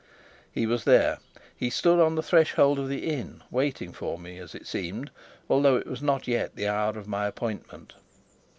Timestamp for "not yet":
6.01-6.55